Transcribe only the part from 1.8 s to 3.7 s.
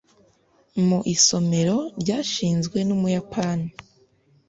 ryashinzwe n’Umuyapani